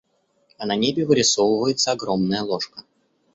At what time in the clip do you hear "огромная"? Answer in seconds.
1.91-2.41